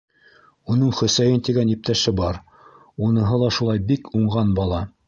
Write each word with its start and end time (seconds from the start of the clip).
Уның 0.75 0.93
Хөсәйен 0.99 1.43
тигән 1.49 1.75
иптәше 1.75 2.15
бар, 2.23 2.41
уныһы 3.09 3.43
ла 3.45 3.55
шулай, 3.61 3.89
бик 3.93 4.13
уңған 4.23 4.61
бала. 4.63 4.87